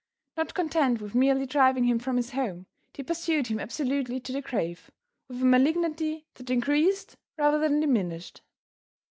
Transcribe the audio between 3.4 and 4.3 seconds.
him absolutely